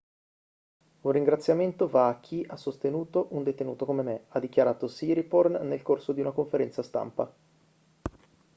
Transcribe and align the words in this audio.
un 1.01 1.11
ringraziamento 1.11 1.87
va 1.87 2.07
a 2.07 2.19
chi 2.19 2.43
ha 2.49 2.55
sostenuto 2.55 3.27
un 3.35 3.43
detenuto 3.43 3.85
come 3.85 4.01
me 4.01 4.23
ha 4.29 4.39
dichiarato 4.39 4.87
siriporn 4.87 5.59
nel 5.67 5.83
corso 5.83 6.11
di 6.11 6.21
una 6.21 6.31
conferenza 6.31 6.81
stampa 6.81 7.31